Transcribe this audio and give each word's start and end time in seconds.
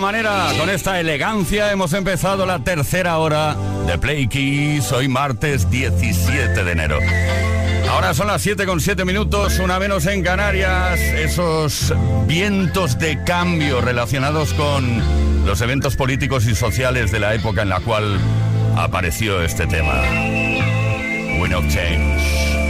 Manera, 0.00 0.48
con 0.58 0.70
esta 0.70 0.98
elegancia, 0.98 1.70
hemos 1.70 1.92
empezado 1.92 2.46
la 2.46 2.64
tercera 2.64 3.18
hora 3.18 3.54
de 3.86 3.98
Play 3.98 4.26
Kiss, 4.28 4.90
hoy 4.92 5.08
martes 5.08 5.70
17 5.70 6.64
de 6.64 6.72
enero. 6.72 6.98
Ahora 7.90 8.14
son 8.14 8.28
las 8.28 8.40
7 8.40 8.64
con 8.66 8.80
7 8.80 9.04
minutos, 9.04 9.58
una 9.58 9.78
menos 9.78 10.06
en 10.06 10.22
Canarias. 10.22 10.98
Esos 11.00 11.92
vientos 12.26 12.98
de 12.98 13.22
cambio 13.24 13.80
relacionados 13.80 14.54
con 14.54 15.02
los 15.44 15.60
eventos 15.60 15.96
políticos 15.96 16.46
y 16.46 16.54
sociales 16.54 17.12
de 17.12 17.20
la 17.20 17.34
época 17.34 17.62
en 17.62 17.68
la 17.68 17.80
cual 17.80 18.18
apareció 18.76 19.42
este 19.42 19.66
tema. 19.66 20.00
Wind 21.38 21.54
of 21.54 21.64
Change. 21.68 22.69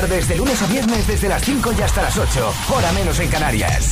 Tardes, 0.00 0.28
de 0.28 0.36
lunes 0.36 0.62
a 0.62 0.66
viernes, 0.66 1.08
desde 1.08 1.28
las 1.28 1.42
5 1.42 1.72
y 1.76 1.82
hasta 1.82 2.02
las 2.02 2.16
8, 2.16 2.54
hora 2.68 2.92
menos 2.92 3.18
en 3.18 3.28
Canarias. 3.28 3.90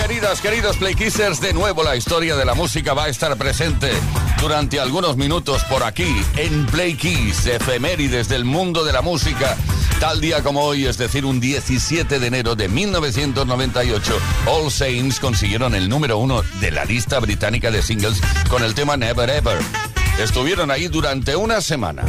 Queridas, 0.00 0.40
queridos 0.40 0.76
Playkissers, 0.76 1.40
de 1.40 1.54
nuevo 1.54 1.82
la 1.82 1.96
historia 1.96 2.36
de 2.36 2.44
la 2.44 2.54
música 2.54 2.94
va 2.94 3.04
a 3.04 3.08
estar 3.08 3.36
presente 3.36 3.90
durante 4.40 4.78
algunos 4.78 5.16
minutos 5.16 5.64
por 5.64 5.82
aquí 5.82 6.06
en 6.36 6.66
Play 6.66 6.96
efemérides 7.46 8.28
del 8.28 8.44
mundo 8.44 8.84
de 8.84 8.92
la 8.92 9.02
música. 9.02 9.56
Tal 9.98 10.20
día 10.20 10.44
como 10.44 10.62
hoy, 10.62 10.86
es 10.86 10.98
decir, 10.98 11.24
un 11.24 11.40
17 11.40 12.20
de 12.20 12.26
enero 12.28 12.54
de 12.54 12.68
1998, 12.68 14.18
All 14.46 14.70
Saints 14.70 15.18
consiguieron 15.18 15.74
el 15.74 15.88
número 15.88 16.18
uno 16.18 16.42
de 16.60 16.70
la 16.70 16.84
lista 16.84 17.18
británica 17.18 17.72
de 17.72 17.82
singles 17.82 18.20
con 18.48 18.62
el 18.62 18.74
tema 18.74 18.96
Never 18.96 19.28
Ever. 19.28 19.58
Estuvieron 20.18 20.70
ahí 20.72 20.88
durante 20.88 21.36
una 21.36 21.60
semana. 21.60 22.04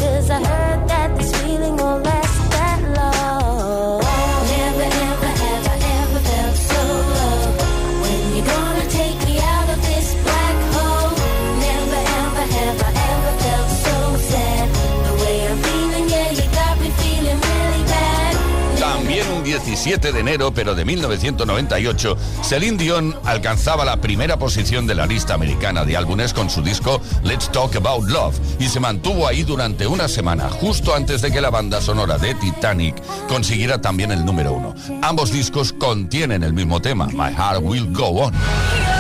17 19.50 20.12
de 20.12 20.20
enero, 20.20 20.54
pero 20.54 20.76
de 20.76 20.86
1998, 20.86 22.16
Celine 22.44 22.78
Dion 22.78 23.16
alcanzaba 23.26 23.84
la 23.84 23.98
primera 24.00 24.38
posición 24.38 24.86
de 24.86 24.94
la 24.94 25.08
lista 25.08 25.34
americana 25.34 25.86
de 25.86 25.98
álbumes 25.98 26.36
con 26.36 26.52
su 26.52 26.62
disco 26.62 27.02
Let's 27.24 27.52
Talk 27.52 27.76
About 27.76 28.08
Love 28.10 28.40
y 28.60 28.68
se 28.68 28.80
mantuvo 28.80 29.28
ahí 29.28 29.42
durante 29.42 29.88
una 29.88 30.08
semana, 30.08 30.50
justo 30.50 30.94
antes 30.94 31.24
de 31.24 31.32
que 31.32 31.42
la 31.42 31.50
banda 31.50 31.82
sonora 31.82 32.20
de 32.20 32.36
Titanic 32.36 33.02
consiguiera 33.28 33.82
también 33.82 34.12
el 34.12 34.24
número 34.24 34.54
uno. 34.54 34.76
Ambos 35.02 35.32
discos 35.32 35.74
contienen 35.74 36.44
el 36.44 36.54
mismo 36.54 36.80
tema, 36.80 37.08
My 37.08 37.34
Heart 37.36 37.62
Will 37.64 37.92
Go 37.92 38.26
On. 38.26 38.99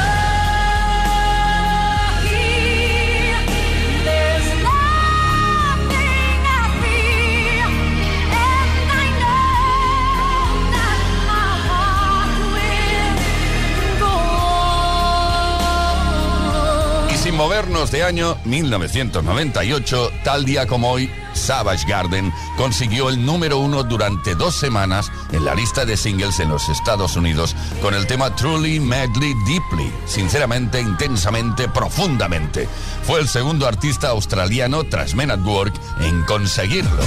Movernos 17.39 17.89
de 17.89 18.03
año 18.03 18.35
1998, 18.43 20.11
tal 20.25 20.43
día 20.43 20.67
como 20.67 20.91
hoy, 20.91 21.09
Savage 21.31 21.87
Garden 21.87 22.33
consiguió 22.57 23.07
el 23.07 23.25
número 23.25 23.59
uno 23.59 23.83
durante 23.83 24.35
dos 24.35 24.57
semanas 24.57 25.09
en 25.31 25.45
la 25.45 25.55
lista 25.55 25.85
de 25.85 25.95
singles 25.95 26.41
en 26.41 26.49
los 26.49 26.67
Estados 26.67 27.15
Unidos 27.15 27.55
con 27.81 27.93
el 27.93 28.05
tema 28.07 28.35
Truly, 28.35 28.81
Madly, 28.81 29.33
Deeply, 29.47 29.89
sinceramente, 30.05 30.81
intensamente, 30.81 31.69
profundamente. 31.69 32.67
Fue 33.03 33.21
el 33.21 33.29
segundo 33.29 33.67
artista 33.67 34.09
australiano 34.09 34.83
tras 34.83 35.15
Men 35.15 35.31
at 35.31 35.39
Work 35.39 35.75
en 36.01 36.25
conseguirlo. 36.25 37.03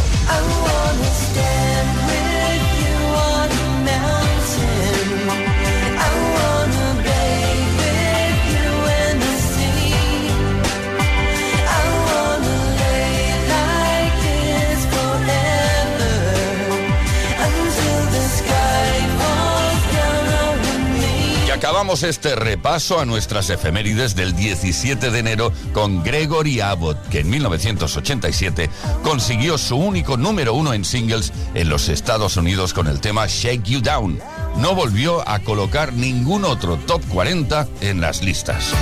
Este 21.83 22.37
repaso 22.37 23.01
a 23.01 23.05
nuestras 23.05 23.51
efemérides 23.51 24.15
del 24.15 24.37
17 24.37 25.11
de 25.11 25.19
enero 25.19 25.53
con 25.75 26.05
Gregory 26.05 26.61
Abbott, 26.61 26.97
que 27.09 27.21
en 27.21 27.29
1987 27.29 28.71
consiguió 29.03 29.59
su 29.59 29.77
único 29.77 30.17
número 30.17 30.55
uno 30.55 30.75
en 30.75 30.85
singles 30.85 31.33
en 31.55 31.69
los 31.69 31.89
Estados 31.89 32.37
Unidos 32.37 32.73
con 32.73 32.87
el 32.87 33.01
tema 33.01 33.27
Shake 33.27 33.65
You 33.65 33.81
Down. 33.81 34.21
No 34.57 34.77
volvió 34.77 35.29
a 35.29 35.41
colocar 35.41 35.93
ningún 35.93 36.45
otro 36.45 36.77
top 36.77 37.03
40 37.09 37.67
en 37.81 38.01
las 38.01 38.23
listas. 38.23 38.73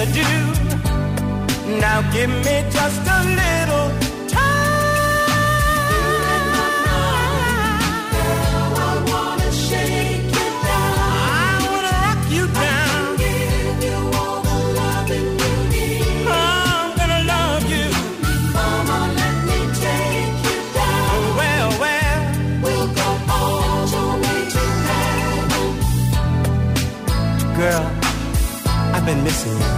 I 0.00 0.04
do. 0.04 1.80
Now 1.80 2.08
give 2.12 2.30
me 2.30 2.64
just 2.70 3.00
a 3.04 3.24
little 3.24 4.08
been 29.08 29.24
missing 29.24 29.58
you. 29.58 29.77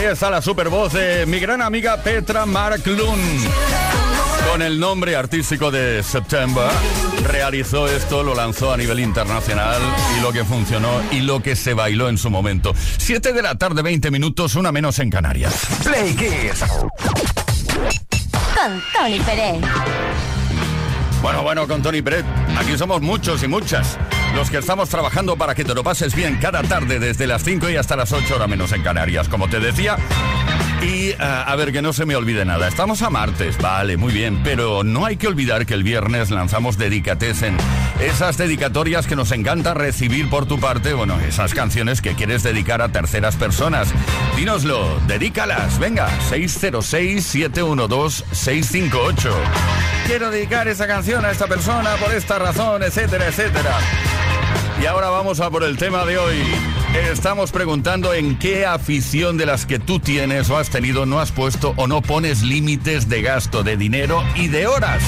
Ahí 0.00 0.06
está 0.06 0.30
la 0.30 0.40
super 0.40 0.70
voz 0.70 0.94
de 0.94 1.26
mi 1.26 1.38
gran 1.40 1.60
amiga 1.60 1.98
Petra 1.98 2.46
Marklund. 2.46 3.69
Con 4.50 4.62
el 4.62 4.80
nombre 4.80 5.14
artístico 5.14 5.70
de 5.70 6.02
September, 6.02 6.68
realizó 7.22 7.86
esto, 7.86 8.24
lo 8.24 8.34
lanzó 8.34 8.72
a 8.72 8.76
nivel 8.76 8.98
internacional 8.98 9.80
y 10.18 10.22
lo 10.22 10.32
que 10.32 10.44
funcionó 10.44 10.88
y 11.12 11.20
lo 11.20 11.40
que 11.40 11.54
se 11.54 11.72
bailó 11.72 12.08
en 12.08 12.18
su 12.18 12.30
momento. 12.30 12.74
7 12.98 13.32
de 13.32 13.42
la 13.42 13.54
tarde, 13.54 13.80
20 13.82 14.10
minutos, 14.10 14.56
una 14.56 14.72
menos 14.72 14.98
en 14.98 15.08
Canarias. 15.08 15.54
Play 15.84 16.16
Kiss. 16.16 16.64
Con 18.56 18.82
Tony 18.92 19.20
Pérez. 19.20 19.62
Bueno, 21.22 21.42
bueno, 21.44 21.68
con 21.68 21.80
Tony 21.80 22.00
Brett, 22.00 22.26
aquí 22.58 22.76
somos 22.76 23.00
muchos 23.00 23.44
y 23.44 23.46
muchas. 23.46 23.98
Los 24.34 24.50
que 24.50 24.58
estamos 24.58 24.88
trabajando 24.88 25.36
para 25.36 25.54
que 25.54 25.64
te 25.64 25.74
lo 25.74 25.84
pases 25.84 26.12
bien 26.12 26.38
cada 26.40 26.64
tarde 26.64 26.98
desde 26.98 27.28
las 27.28 27.44
5 27.44 27.70
y 27.70 27.76
hasta 27.76 27.94
las 27.94 28.10
8 28.12 28.34
horas 28.34 28.48
menos 28.48 28.72
en 28.72 28.82
Canarias, 28.82 29.28
como 29.28 29.48
te 29.48 29.60
decía. 29.60 29.96
Y 30.82 31.12
ah, 31.18 31.44
a 31.46 31.56
ver, 31.56 31.72
que 31.72 31.82
no 31.82 31.92
se 31.92 32.06
me 32.06 32.16
olvide 32.16 32.44
nada. 32.44 32.68
Estamos 32.68 33.02
a 33.02 33.10
martes, 33.10 33.58
vale, 33.58 33.96
muy 33.96 34.12
bien, 34.12 34.40
pero 34.42 34.82
no 34.82 35.04
hay 35.04 35.16
que 35.16 35.28
olvidar 35.28 35.66
que 35.66 35.74
el 35.74 35.82
viernes 35.82 36.30
lanzamos 36.30 36.78
Dedicatesen. 36.78 37.56
Esas 38.00 38.38
dedicatorias 38.38 39.06
que 39.06 39.16
nos 39.16 39.30
encanta 39.32 39.74
recibir 39.74 40.30
por 40.30 40.46
tu 40.46 40.58
parte, 40.58 40.94
bueno, 40.94 41.20
esas 41.20 41.52
canciones 41.52 42.00
que 42.00 42.14
quieres 42.14 42.42
dedicar 42.42 42.80
a 42.80 42.88
terceras 42.88 43.36
personas. 43.36 43.92
Dínoslo, 44.36 44.98
dedícalas, 45.06 45.78
venga, 45.78 46.08
606-712-658. 46.30 49.30
Quiero 50.06 50.30
dedicar 50.30 50.66
esa 50.66 50.86
canción 50.86 51.26
a 51.26 51.30
esta 51.30 51.46
persona 51.46 51.96
por 51.96 52.14
esta 52.14 52.38
razón, 52.38 52.82
etcétera, 52.82 53.26
etcétera. 53.26 53.76
Y 54.80 54.86
ahora 54.86 55.10
vamos 55.10 55.40
a 55.40 55.50
por 55.50 55.62
el 55.62 55.76
tema 55.76 56.06
de 56.06 56.16
hoy. 56.16 56.38
Estamos 57.12 57.52
preguntando 57.52 58.14
en 58.14 58.38
qué 58.38 58.64
afición 58.64 59.36
de 59.36 59.44
las 59.44 59.66
que 59.66 59.78
tú 59.78 60.00
tienes 60.00 60.48
o 60.48 60.56
has 60.56 60.70
tenido 60.70 61.04
no 61.04 61.20
has 61.20 61.32
puesto 61.32 61.74
o 61.76 61.86
no 61.86 62.00
pones 62.00 62.40
límites 62.42 63.06
de 63.08 63.20
gasto 63.20 63.62
de 63.62 63.76
dinero 63.76 64.24
y 64.34 64.48
de 64.48 64.66
horas. 64.66 65.02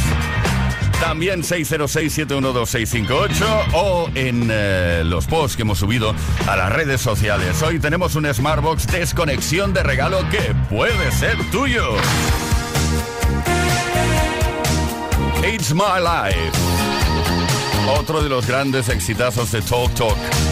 También 1.01 1.43
606-712-658 1.43 3.69
o 3.73 4.11
en 4.15 4.51
eh, 4.53 5.05
los 5.07 5.27
posts 5.27 5.57
que 5.57 5.63
hemos 5.63 5.79
subido 5.79 6.15
a 6.47 6.55
las 6.55 6.71
redes 6.71 7.01
sociales. 7.01 7.63
Hoy 7.63 7.79
tenemos 7.79 8.15
un 8.15 8.27
Smartbox 8.33 8.87
desconexión 8.89 9.73
de 9.73 9.83
regalo 9.83 10.19
que 10.31 10.55
puede 10.69 11.11
ser 11.13 11.39
tuyo. 11.51 11.95
It's 15.43 15.73
My 15.75 15.99
Life. 15.99 17.02
Otro 17.89 18.23
de 18.23 18.29
los 18.29 18.47
grandes 18.47 18.89
exitazos 18.89 19.51
de 19.53 19.61
Talk 19.61 19.93
Talk. 19.95 20.52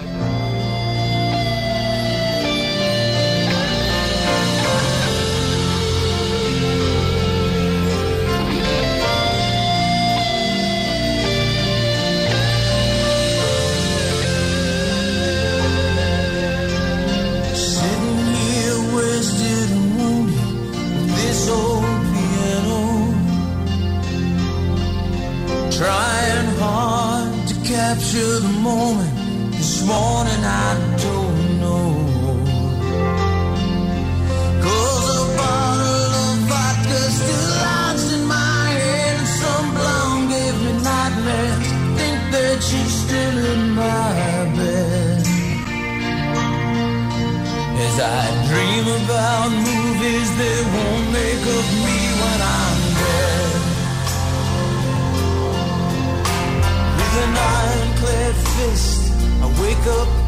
up. 59.87 60.20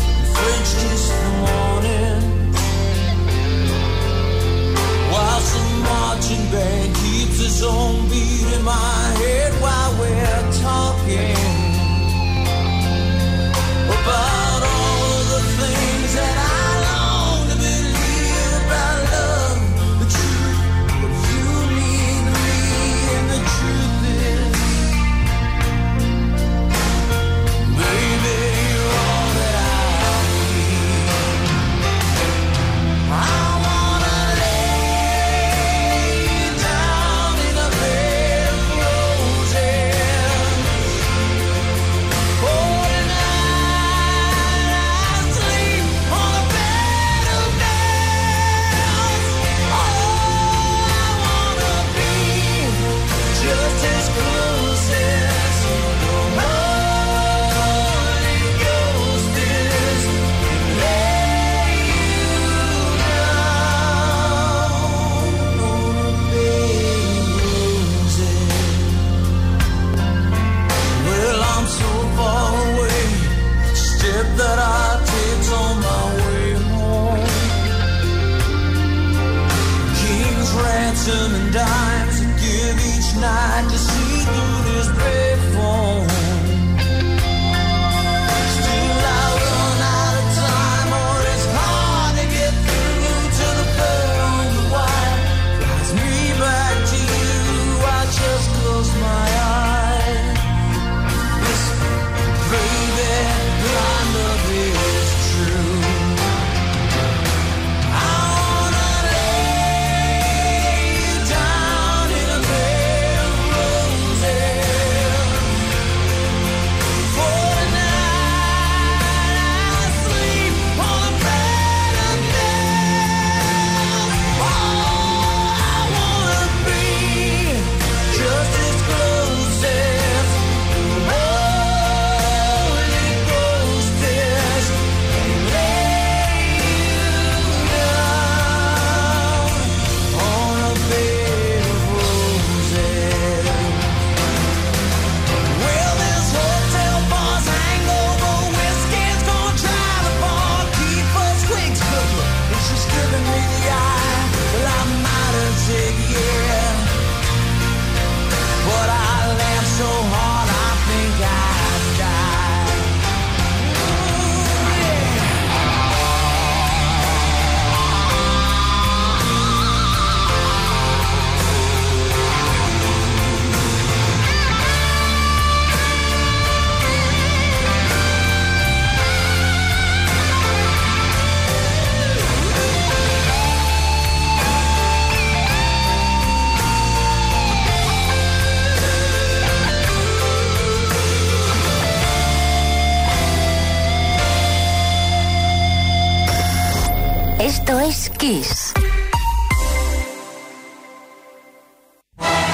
Esto 197.54 197.80
es 197.80 198.10
Kiss. 198.18 198.74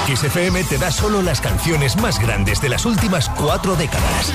Kiss 0.06 0.24
FM 0.24 0.62
te 0.64 0.76
da 0.76 0.90
solo 0.90 1.22
las 1.22 1.40
canciones 1.40 1.96
más 1.96 2.20
grandes 2.20 2.60
de 2.60 2.68
las 2.68 2.84
últimas 2.84 3.30
cuatro 3.30 3.76
décadas. 3.76 4.30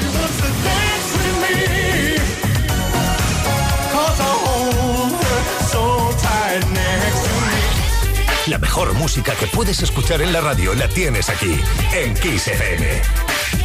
La 8.48 8.58
mejor 8.58 8.96
música 8.96 9.36
que 9.36 9.46
puedes 9.46 9.84
escuchar 9.84 10.24
en 10.24 10.34
la 10.34 10.42
radio 10.42 10.74
la 10.74 10.88
tienes 10.88 11.30
aquí, 11.30 11.62
en 11.94 12.16
Kiss 12.16 12.48
FM. 12.48 13.65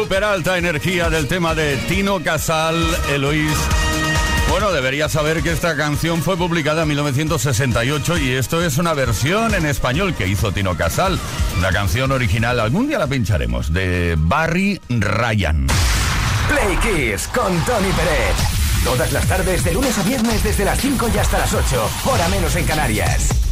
Super 0.00 0.24
alta 0.24 0.56
energía 0.56 1.10
del 1.10 1.28
tema 1.28 1.54
de 1.54 1.76
Tino 1.76 2.22
Casal, 2.22 2.74
Eloís. 3.12 3.52
Bueno, 4.48 4.72
debería 4.72 5.10
saber 5.10 5.42
que 5.42 5.52
esta 5.52 5.76
canción 5.76 6.22
fue 6.22 6.38
publicada 6.38 6.84
en 6.84 6.88
1968 6.88 8.16
y 8.16 8.30
esto 8.30 8.64
es 8.64 8.78
una 8.78 8.94
versión 8.94 9.54
en 9.54 9.66
español 9.66 10.14
que 10.14 10.26
hizo 10.26 10.52
Tino 10.52 10.74
Casal. 10.74 11.18
Una 11.58 11.70
canción 11.70 12.12
original, 12.12 12.60
algún 12.60 12.88
día 12.88 12.98
la 12.98 13.08
pincharemos, 13.08 13.74
de 13.74 14.16
Barry 14.18 14.80
Ryan. 14.88 15.66
Play 16.48 16.78
Kiss 16.78 17.28
con 17.28 17.54
Tony 17.66 17.92
Pérez. 17.92 18.36
Todas 18.82 19.12
las 19.12 19.26
tardes, 19.26 19.62
de 19.64 19.74
lunes 19.74 19.98
a 19.98 20.02
viernes, 20.04 20.42
desde 20.42 20.64
las 20.64 20.80
5 20.80 21.10
y 21.14 21.18
hasta 21.18 21.40
las 21.40 21.52
8, 21.52 21.90
hora 22.06 22.26
menos 22.28 22.56
en 22.56 22.64
Canarias. 22.64 23.49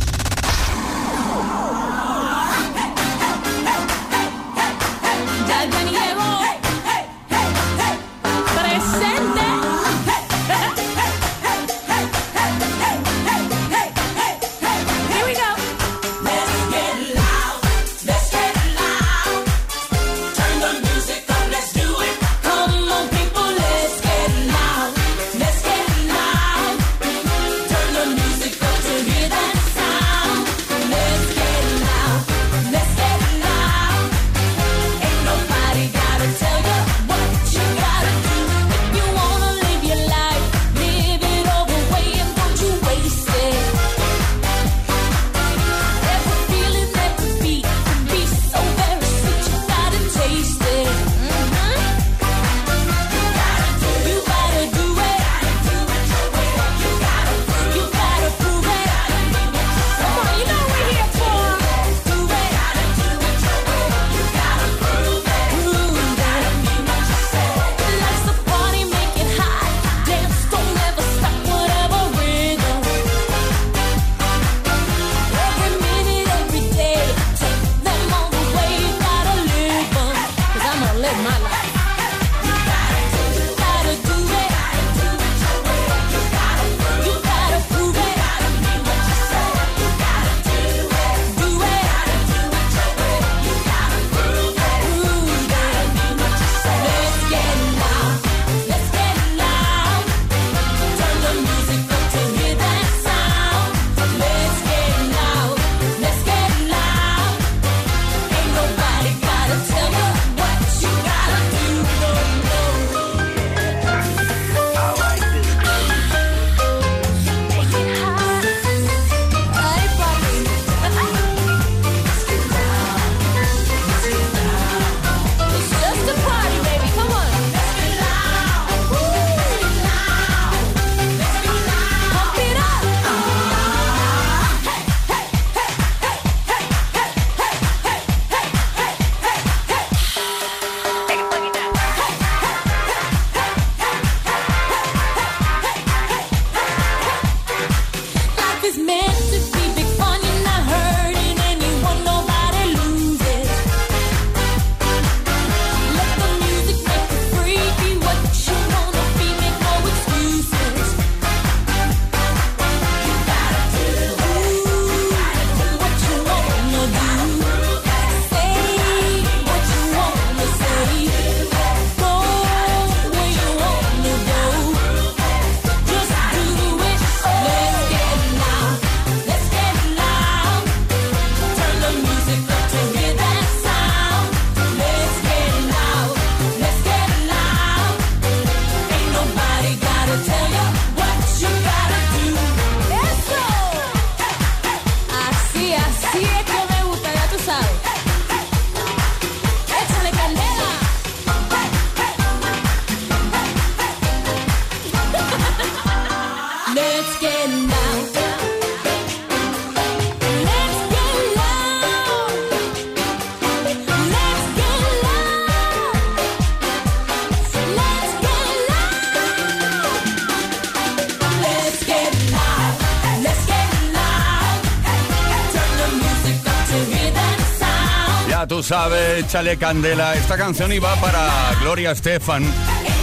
Échale 229.29 229.59
Candela. 229.59 230.15
Esta 230.15 230.39
canción 230.39 230.73
iba 230.73 230.95
para 231.03 231.29
Gloria 231.61 231.91
Estefan 231.91 232.43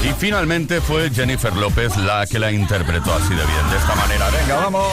y 0.04 0.12
finalmente 0.18 0.82
fue 0.82 1.12
Jennifer 1.12 1.56
López 1.56 1.96
la 1.98 2.26
que 2.26 2.40
la 2.40 2.52
interpretó 2.52 3.14
así 3.14 3.30
de 3.30 3.46
bien, 3.46 3.70
de 3.70 3.78
esta 3.78 3.94
manera. 3.94 4.32
Venga, 4.32 4.56
vamos. 4.56 4.88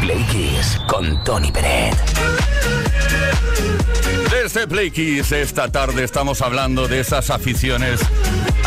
Play 0.00 0.22
Kiss 0.30 0.80
con 0.86 1.24
Tony 1.24 1.50
Pérez. 1.50 1.96
Desde 4.30 4.46
este 4.46 4.68
Play 4.68 4.92
Kiss 4.92 5.32
esta 5.32 5.72
tarde 5.72 6.04
estamos 6.04 6.40
hablando 6.40 6.86
de 6.86 7.00
esas 7.00 7.30
aficiones 7.30 7.98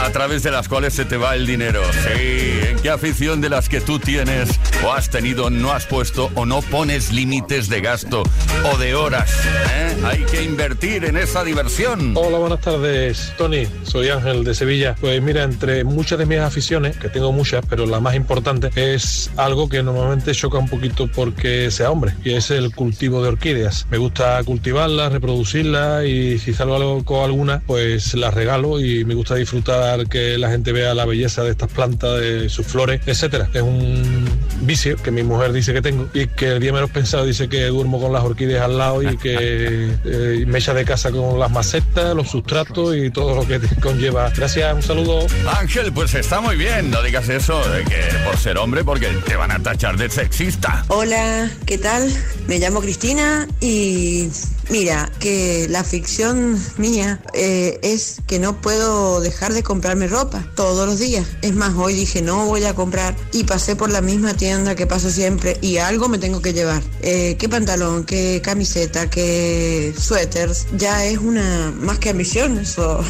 a 0.04 0.10
través 0.10 0.44
de 0.44 0.52
las 0.52 0.68
cuales 0.68 0.94
se 0.94 1.06
te 1.06 1.16
va 1.16 1.36
el 1.36 1.48
dinero. 1.48 1.84
Sí, 1.94 2.60
¿en 2.68 2.80
qué 2.80 2.90
afición 2.90 3.40
de 3.40 3.50
las 3.50 3.70
que 3.70 3.80
tú 3.80 3.98
tienes 3.98 4.50
o 4.84 4.92
has 4.92 5.10
tenido 5.10 5.50
no 5.50 5.72
has 5.72 5.86
puesto 5.86 6.32
o 6.36 6.46
no 6.46 6.62
pones 6.62 7.14
límites 7.14 7.70
de 7.70 7.80
gasto? 7.80 8.24
O 8.64 8.78
de 8.78 8.96
horas? 8.96 9.32
¿eh? 9.46 9.98
Hay 10.04 10.24
que 10.26 10.44
invertir 10.44 11.06
en 11.06 11.18
esa 11.18 11.44
diversión. 11.44 12.14
Hola, 12.16 12.38
buenas 12.38 12.62
tardes, 12.62 13.34
Tony. 13.38 13.68
Soy 13.84 14.10
Ángel 14.10 14.44
de 14.44 14.56
Sevilla. 14.56 14.96
Pues 15.00 15.22
mira, 15.22 15.44
entre 15.44 15.84
muchas 15.84 16.20
de 16.20 16.26
mis 16.26 16.40
aficiones, 16.40 16.98
que 16.98 17.10
tengo 17.10 17.32
muchas, 17.32 17.66
pero 17.68 17.86
la 17.86 18.00
más 18.00 18.16
importante 18.16 18.70
es 18.76 19.30
algo 19.38 19.68
que 19.68 19.84
normalmente 19.84 20.34
choca 20.34 20.58
un 20.58 20.70
poquito 20.70 21.10
porque 21.14 21.70
sea 21.72 21.92
hombre, 21.92 22.14
y 22.24 22.34
es 22.34 22.52
el 22.52 22.74
cultivo 22.74 23.22
de 23.22 23.30
orquídeas. 23.30 23.86
Me 23.90 23.98
gusta 23.98 24.42
cultivarlas, 24.44 25.12
reproducirlas 25.12 26.06
y 26.06 26.40
si 26.40 26.54
salgo 26.54 26.76
algo 26.76 27.04
con 27.04 27.24
alguna, 27.24 27.62
pues 27.66 28.14
las 28.14 28.34
regalo 28.34 28.80
y 28.80 29.04
me 29.04 29.14
gusta 29.14 29.36
disfrutar 29.36 30.08
que 30.08 30.38
la 30.38 30.50
gente 30.50 30.72
vea 30.72 30.94
la 30.94 31.06
belleza 31.06 31.44
de 31.44 31.52
estas 31.52 31.72
plantas, 31.72 32.20
de 32.20 32.50
sus 32.50 32.66
flores, 32.66 33.02
etcétera. 33.06 33.50
Es 33.54 33.62
un 33.62 34.26
vicio 34.62 34.96
que 34.98 35.12
mi 35.12 35.24
mujer 35.24 35.52
dice 35.52 35.74
que 35.74 35.82
tengo 35.82 36.08
y 36.14 36.28
que 36.28 36.54
el 36.54 36.60
día 36.60 36.72
menos 36.72 36.90
pensado 36.90 37.26
dice 37.26 37.50
que 37.50 37.66
duermo 37.66 38.00
con 38.00 38.14
las 38.14 38.24
orquídeas 38.24 38.37
al 38.46 38.78
lado 38.78 39.02
y 39.02 39.18
que 39.18 39.92
eh, 40.06 40.46
me 40.48 40.60
echa 40.60 40.74
de 40.74 40.86
casa 40.86 41.12
con 41.12 41.40
las 41.40 41.52
macetas, 41.52 42.16
los 42.16 42.30
sustratos 42.30 42.96
y 42.96 43.10
todo 43.10 43.36
lo 43.36 43.48
que 43.48 43.60
conlleva. 43.82 44.30
Gracias, 44.36 44.74
un 44.74 44.84
saludo. 44.84 45.26
Ángel, 45.60 45.92
pues 45.92 46.14
está 46.14 46.40
muy 46.40 46.56
bien, 46.56 46.92
no 46.92 47.02
digas 47.02 47.28
eso 47.30 47.58
de 47.70 47.84
que 47.84 48.02
por 48.26 48.38
ser 48.38 48.58
hombre, 48.58 48.84
porque 48.84 49.08
te 49.26 49.36
van 49.36 49.52
a 49.52 49.60
tachar 49.60 49.98
de 49.98 50.10
sexista. 50.10 50.86
Hola, 50.90 51.50
¿qué 51.66 51.78
tal? 51.78 52.12
Me 52.48 52.60
llamo 52.60 52.82
Cristina 52.82 53.48
y 53.60 54.30
mira, 54.70 55.12
que 55.20 55.68
la 55.70 55.84
ficción 55.84 56.60
mía 56.78 57.20
eh, 57.34 57.80
es 57.82 58.18
que 58.28 58.40
no 58.40 58.62
puedo 58.62 59.22
dejar 59.22 59.54
de 59.54 59.64
comprarme 59.64 60.08
ropa 60.08 60.46
todos 60.56 60.86
los 60.86 61.00
días. 61.00 61.26
Es 61.42 61.54
más, 61.54 61.74
hoy 61.76 61.94
dije 61.94 62.22
no 62.22 62.46
voy 62.46 62.64
a 62.66 62.74
comprar 62.74 63.16
y 63.32 63.44
pasé 63.44 63.76
por 63.76 63.90
la 63.90 64.02
misma 64.02 64.34
tienda 64.36 64.76
que 64.76 64.88
paso 64.88 65.10
siempre 65.10 65.58
y 65.62 65.78
algo 65.78 66.10
me 66.10 66.18
tengo 66.18 66.42
que 66.42 66.54
llevar. 66.54 66.82
Eh, 67.02 67.36
¿Qué 67.40 67.50
pantalón, 67.50 68.04
qué 68.04 68.27
camiseta, 68.44 69.10
qué 69.10 69.94
suéteres? 69.98 70.68
Ya 70.78 71.06
es 71.06 71.18
una 71.18 71.72
más 71.76 72.00
que 72.00 72.10
ambición, 72.10 72.60
eso 72.60 73.04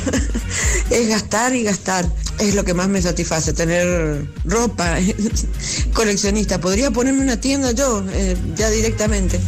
es 0.90 1.10
gastar 1.10 1.56
y 1.56 1.64
gastar. 1.64 2.06
Es 2.40 2.56
lo 2.56 2.64
que 2.64 2.74
más 2.74 2.88
me 2.88 3.02
satisface, 3.02 3.54
tener 3.54 4.26
ropa. 4.46 4.98
Coleccionista, 5.94 6.60
podría 6.60 6.92
ponerme 6.92 7.22
una 7.22 7.40
tienda 7.40 7.72
yo, 7.72 8.04
eh, 8.12 8.38
ya 8.56 8.70
directamente. 8.70 9.40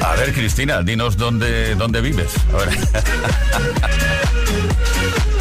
A 0.00 0.14
ver, 0.16 0.32
Cristina, 0.32 0.82
dinos 0.82 1.16
dónde, 1.16 1.74
dónde 1.74 2.00
vives. 2.00 2.32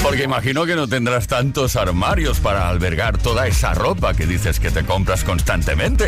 Porque 0.03 0.23
imagino 0.23 0.65
que 0.65 0.75
no 0.75 0.87
tendrás 0.87 1.27
tantos 1.27 1.75
armarios 1.75 2.39
para 2.39 2.67
albergar 2.67 3.19
toda 3.19 3.45
esa 3.47 3.73
ropa 3.75 4.15
que 4.15 4.25
dices 4.25 4.59
que 4.59 4.71
te 4.71 4.83
compras 4.83 5.23
constantemente. 5.23 6.07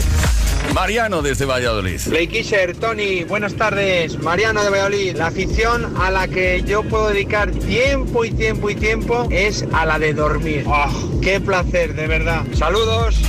Mariano 0.74 1.22
desde 1.22 1.46
Valladolid. 1.46 2.02
Play 2.10 2.28
Kisser, 2.28 2.76
Tony, 2.76 3.24
buenas 3.24 3.54
tardes. 3.54 4.20
Mariano 4.20 4.64
de 4.64 4.72
Valladolid. 4.72 5.16
La 5.16 5.28
afición 5.28 5.96
a 6.02 6.10
la 6.10 6.28
que 6.28 6.64
yo 6.66 6.82
puedo 6.84 7.10
dedicar 7.10 7.52
tiempo 7.52 8.26
y 8.26 8.32
tiempo 8.32 8.72
y 8.72 8.76
tiempo 8.76 9.28
es 9.30 9.64
a 9.72 9.86
la 9.86 10.00
de 10.00 10.14
dormir. 10.14 10.64
¡Oh, 10.68 11.20
¡Qué 11.22 11.40
placer, 11.40 11.94
de 11.94 12.08
verdad! 12.08 12.42
Saludos. 12.58 13.22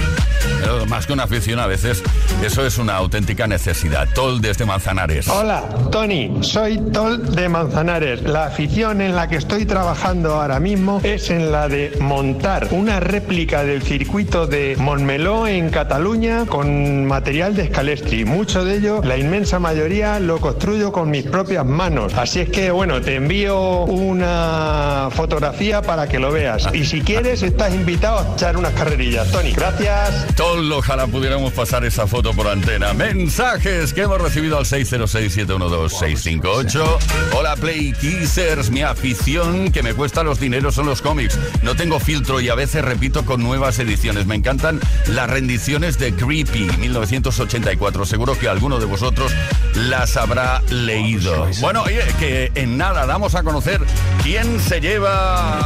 Más 0.88 1.06
que 1.06 1.12
una 1.12 1.24
afición 1.24 1.58
a 1.58 1.66
veces, 1.66 2.02
eso 2.44 2.64
es 2.64 2.78
una 2.78 2.94
auténtica 2.96 3.46
necesidad. 3.46 4.06
Tol 4.14 4.40
desde 4.40 4.64
Manzanares. 4.64 5.26
Hola, 5.28 5.64
Tony, 5.90 6.38
soy 6.42 6.78
Tol 6.92 7.34
de 7.34 7.48
Manzanares. 7.48 8.22
La 8.22 8.46
afición 8.46 9.00
en 9.00 9.16
la 9.16 9.28
que 9.28 9.36
estoy 9.36 9.64
trabajando 9.64 10.34
ahora 10.34 10.60
mismo 10.60 11.00
es 11.02 11.30
en 11.30 11.50
la 11.50 11.68
de 11.68 11.96
montar 12.00 12.68
una 12.70 13.00
réplica 13.00 13.64
del 13.64 13.82
circuito 13.82 14.46
de 14.46 14.76
Montmeló 14.78 15.46
en 15.46 15.70
Cataluña 15.70 16.44
con 16.46 17.06
material 17.06 17.56
de 17.56 17.68
Scalestri. 17.68 18.24
Mucho 18.24 18.64
de 18.64 18.76
ello, 18.76 19.00
la 19.02 19.16
inmensa 19.16 19.58
mayoría, 19.58 20.20
lo 20.20 20.38
construyo 20.38 20.92
con 20.92 21.10
mis 21.10 21.24
propias 21.24 21.66
manos. 21.66 22.14
Así 22.14 22.40
es 22.40 22.50
que, 22.50 22.70
bueno, 22.70 23.00
te 23.00 23.16
envío 23.16 23.84
una 23.84 25.08
fotografía 25.10 25.82
para 25.82 26.06
que 26.06 26.18
lo 26.18 26.30
veas. 26.30 26.68
Y 26.72 26.84
si 26.84 27.00
quieres, 27.00 27.42
estás 27.42 27.74
invitado 27.74 28.18
a 28.18 28.34
echar 28.34 28.56
unas 28.56 28.72
carrerillas. 28.74 29.30
Tony, 29.32 29.52
gracias. 29.52 30.33
Tol, 30.36 30.70
ojalá 30.72 31.06
pudiéramos 31.06 31.52
pasar 31.52 31.84
esa 31.84 32.08
foto 32.08 32.32
por 32.32 32.48
antena. 32.48 32.92
Mensajes 32.92 33.92
que 33.92 34.00
hemos 34.02 34.20
recibido 34.20 34.58
al 34.58 34.64
606-712-658. 34.64 36.98
Hola, 37.36 37.54
Play 37.56 37.92
Kissers. 37.92 38.70
Mi 38.70 38.82
afición 38.82 39.70
que 39.70 39.84
me 39.84 39.94
cuesta 39.94 40.24
los 40.24 40.40
dineros 40.40 40.74
son 40.74 40.86
los 40.86 41.02
cómics. 41.02 41.38
No 41.62 41.76
tengo 41.76 42.00
filtro 42.00 42.40
y 42.40 42.48
a 42.48 42.56
veces 42.56 42.84
repito 42.84 43.24
con 43.24 43.40
nuevas 43.42 43.78
ediciones. 43.78 44.26
Me 44.26 44.34
encantan 44.34 44.80
las 45.06 45.30
rendiciones 45.30 45.98
de 45.98 46.12
Creepy 46.14 46.68
1984. 46.78 48.04
Seguro 48.04 48.36
que 48.36 48.48
alguno 48.48 48.80
de 48.80 48.86
vosotros 48.86 49.32
las 49.74 50.16
habrá 50.16 50.62
leído. 50.70 51.46
Bueno, 51.60 51.82
oye, 51.82 52.02
que 52.18 52.50
en 52.56 52.76
nada 52.76 53.06
damos 53.06 53.36
a 53.36 53.44
conocer 53.44 53.80
quién 54.22 54.58
se 54.60 54.80
lleva 54.80 55.60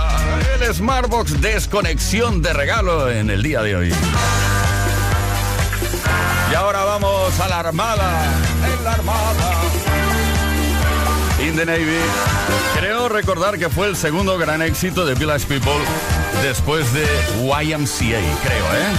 el 0.60 0.74
Smartbox 0.74 1.40
Desconexión 1.40 2.42
de 2.42 2.52
regalo 2.52 3.10
en 3.10 3.30
el 3.30 3.42
día 3.42 3.62
de 3.62 3.76
hoy. 3.76 3.94
Ahora 6.68 6.84
vamos 6.84 7.40
a 7.40 7.48
la 7.48 7.60
Armada. 7.60 8.24
En 8.62 8.84
la 8.84 8.92
Armada. 8.92 9.54
In 11.40 11.56
the 11.56 11.64
Navy. 11.64 11.96
Creo 12.78 13.08
recordar 13.08 13.58
que 13.58 13.70
fue 13.70 13.86
el 13.86 13.96
segundo 13.96 14.36
gran 14.36 14.60
éxito 14.60 15.06
de 15.06 15.14
Village 15.14 15.46
People 15.46 15.72
después 16.42 16.92
de 16.92 17.06
YMCA, 17.40 18.20
creo, 18.44 18.66
¿eh? 18.74 18.92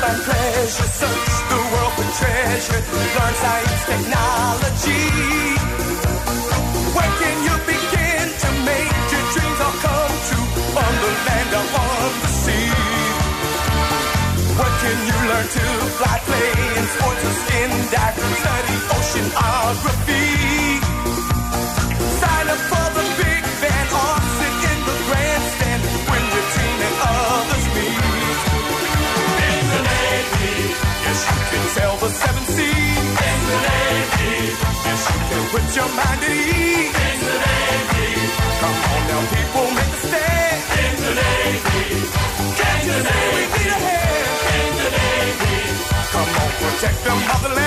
Find 0.00 0.22
pleasure? 0.22 0.86
Search 0.86 1.48
the 1.48 1.56
world 1.72 1.92
for 1.96 2.06
treasure. 2.20 2.82
Learn 3.18 3.34
science, 3.34 3.84
technology. 3.86 5.02
Where 6.94 7.12
can 7.18 7.36
you 7.46 7.63
land 11.26 11.50
or 11.60 11.66
on 11.82 12.12
the 12.22 12.30
sea. 12.42 12.70
Where 14.58 14.74
can 14.82 14.96
you 15.08 15.16
learn 15.30 15.46
to 15.56 15.64
fly, 15.98 16.18
play 16.28 16.50
in 16.78 16.84
sports 16.94 17.22
or 17.28 17.34
skin 17.42 17.70
dive? 17.92 18.16
Study 18.42 18.76
oceanography. 18.96 20.28
Sign 22.20 22.46
up 22.54 22.62
for 22.70 22.86
the 22.96 23.04
big 23.20 23.42
band 23.62 23.88
or 24.02 24.14
sit 24.38 24.56
in 24.70 24.78
the 24.88 24.96
grandstand 25.08 25.82
when 26.10 26.22
your 26.34 26.46
team 26.54 26.78
and 26.88 26.96
others 27.12 27.66
meet. 27.74 28.02
In 29.48 29.62
the 29.72 29.80
Navy, 29.90 30.54
yes, 31.04 31.20
you 31.30 31.40
can 31.50 31.64
sail 31.74 31.94
the 32.02 32.10
seven 32.22 32.44
seas. 32.54 33.16
In 33.30 33.40
the 33.50 33.58
Navy, 33.68 34.34
yes, 34.86 35.02
you 35.12 35.20
can 35.30 35.42
put 35.52 35.66
your 35.76 35.90
mind 35.98 36.22
at 36.24 36.30
ease. 36.30 36.63
Protect 47.20 47.42
the 47.42 47.63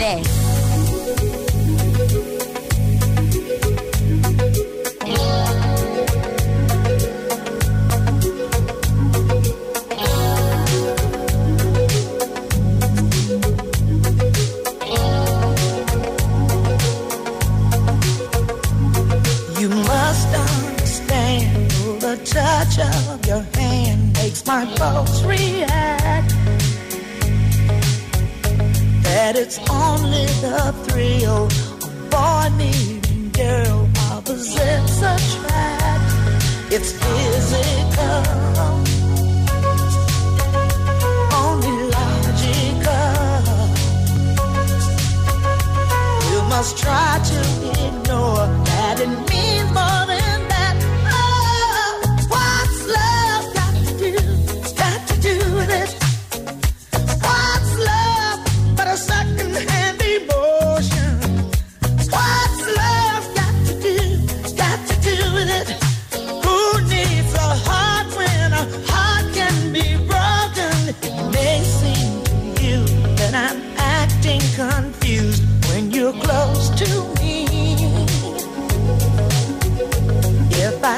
interés. 0.00 0.39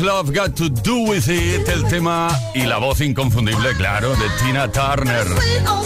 Love 0.00 0.34
Got 0.34 0.54
to 0.56 0.68
Do 0.68 0.96
With 1.08 1.28
It, 1.28 1.68
el 1.68 1.84
tema 1.84 2.28
y 2.54 2.62
la 2.62 2.78
voz 2.78 3.00
inconfundible, 3.00 3.74
claro, 3.76 4.14
de 4.16 4.28
Tina 4.40 4.70
Turner. 4.70 5.26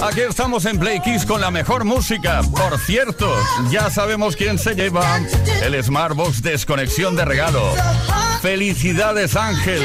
Aquí 0.02 0.20
estamos 0.20 0.64
en 0.64 0.78
Play 0.78 1.00
Kiss 1.00 1.26
con 1.26 1.40
la 1.40 1.50
mejor 1.50 1.84
música. 1.84 2.40
Por 2.50 2.78
cierto, 2.78 3.32
ya 3.70 3.90
sabemos 3.90 4.36
quién 4.36 4.58
se 4.58 4.74
lleva 4.74 5.20
el 5.62 5.82
Smartbox 5.82 6.42
Desconexión 6.42 7.14
de 7.16 7.24
Regalo. 7.24 7.62
Felicidades 8.40 9.36
Ángel, 9.36 9.82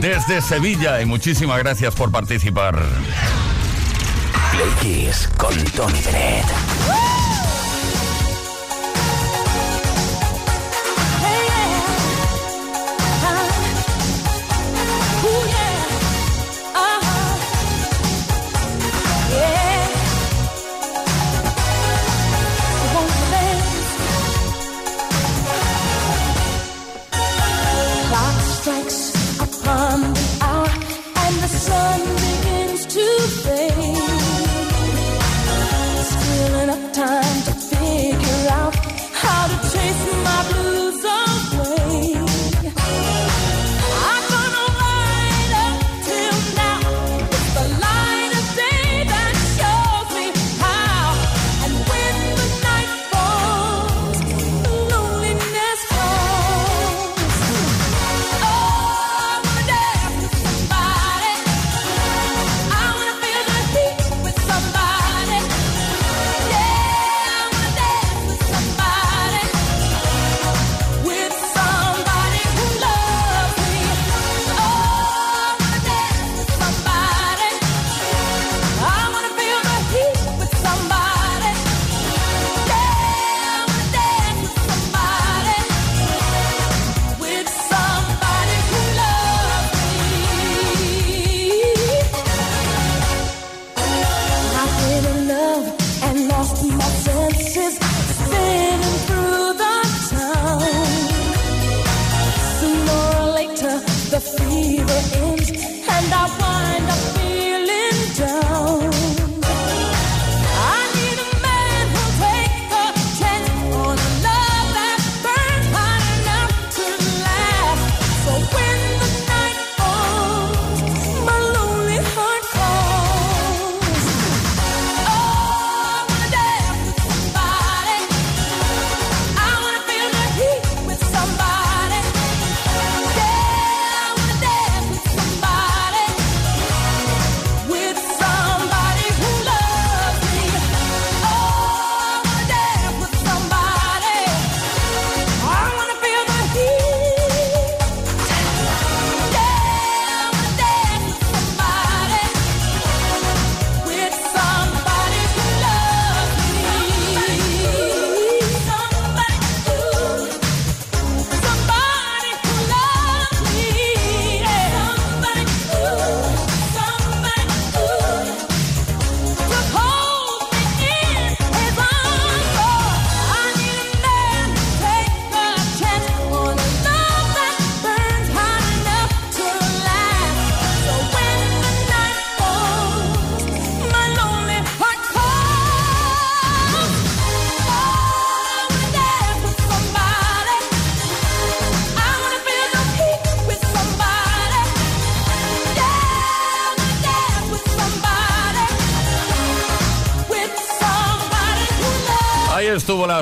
desde 0.00 0.40
Sevilla 0.40 1.00
y 1.00 1.06
muchísimas 1.06 1.58
gracias 1.58 1.94
por 1.94 2.10
participar. 2.10 2.78
Play 4.52 4.70
Kiss 4.80 5.28
con 5.36 5.54
Tony 5.72 6.00
Bennett. 6.02 6.87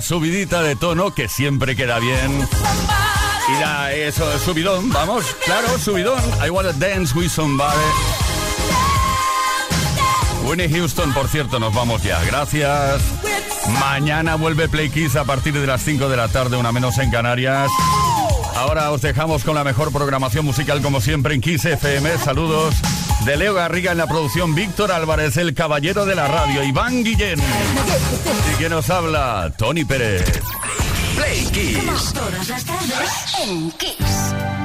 Subidita 0.01 0.63
de 0.63 0.77
tono 0.77 1.15
que 1.15 1.29
siempre 1.29 1.75
queda 1.75 1.99
bien. 1.99 2.49
Y 3.49 3.61
da 3.61 3.93
eso, 3.93 4.39
subidón, 4.39 4.91
vamos, 4.91 5.25
claro, 5.45 5.79
subidón. 5.79 6.21
I 6.45 6.51
wanna 6.51 6.73
dance 6.73 7.17
with 7.17 7.31
somebody. 7.31 7.77
Winnie 10.45 10.69
Houston, 10.69 11.13
por 11.13 11.29
cierto, 11.29 11.59
nos 11.59 11.75
vamos 11.75 12.03
ya. 12.03 12.23
Gracias. 12.25 13.03
Mañana 13.81 14.37
vuelve 14.37 14.69
Play 14.69 14.91
Kiss 14.91 15.17
a 15.17 15.25
partir 15.25 15.55
de 15.55 15.67
las 15.67 15.83
5 15.83 16.09
de 16.09 16.17
la 16.17 16.29
tarde, 16.29 16.57
una 16.57 16.73
menos 16.73 16.99
en 16.99 17.11
Canarias. 17.11 17.71
Ahora 18.55 18.91
os 18.93 19.03
dejamos 19.03 19.45
con 19.45 19.55
la 19.55 19.65
mejor 19.65 19.93
programación 19.93 20.45
musical 20.45 20.83
como 20.83 21.01
siempre 21.01 21.35
en 21.35 21.41
Kiss 21.41 21.65
FM. 21.65 22.19
Saludos 22.19 22.75
de 23.25 23.37
Leo 23.37 23.55
Garriga 23.55 23.93
en 23.93 23.99
la 23.99 24.07
producción, 24.07 24.55
Víctor 24.55 24.93
Álvarez, 24.93 25.37
el 25.37 25.55
caballero 25.55 26.05
de 26.07 26.15
la 26.15 26.29
radio, 26.29 26.63
Iván 26.63 27.03
Guillén. 27.03 27.39
Y 28.53 28.55
quien 28.57 28.71
nos 28.71 28.91
habla, 28.91 29.53
Tony 29.57 29.85
Pérez. 29.85 30.25
Play 31.17 31.45
Kiss. 31.53 32.13
Todas 32.13 32.49
las 32.49 32.65
tardes 32.65 33.11
en 33.43 33.71
Kiss. 33.73 34.56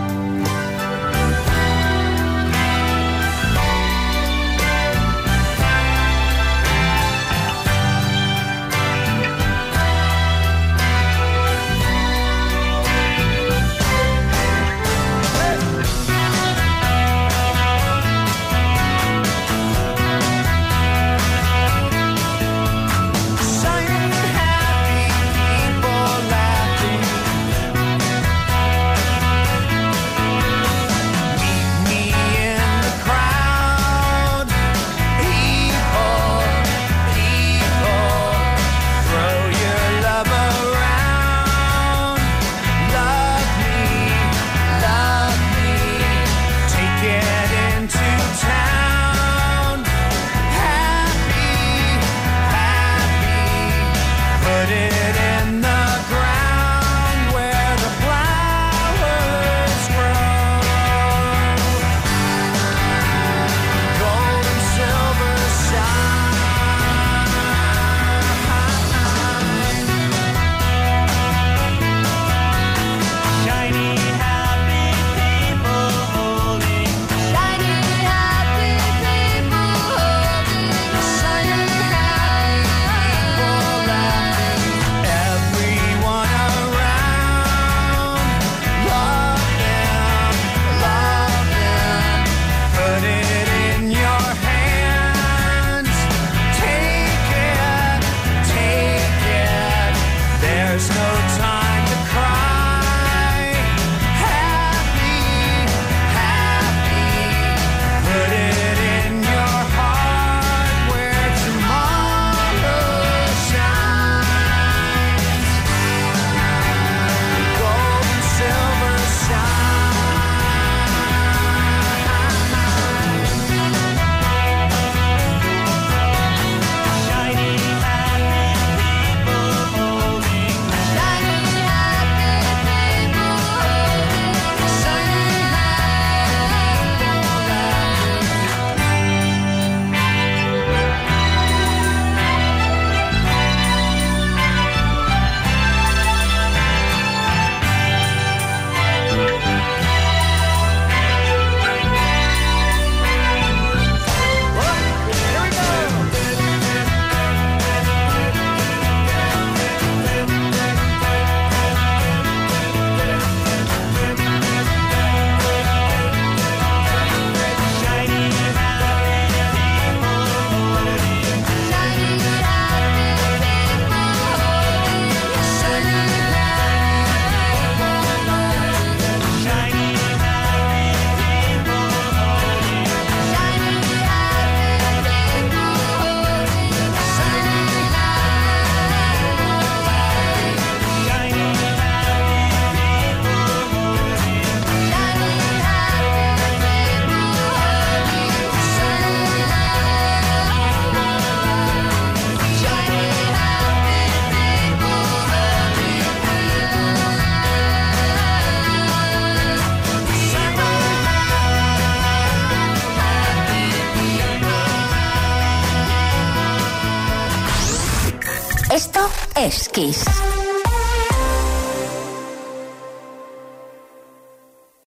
Esto 219.81 219.89
es 219.89 220.05
Kiss. 220.05 220.10